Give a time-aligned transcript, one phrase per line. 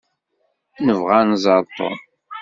[0.85, 1.97] Nebɣa ad nẓer Tom.